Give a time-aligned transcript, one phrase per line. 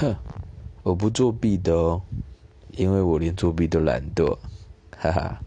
[0.00, 0.16] 哼
[0.82, 2.00] 我不作弊的哦
[2.68, 4.34] 因为我连作弊都懒惰
[4.96, 5.42] 哈哈。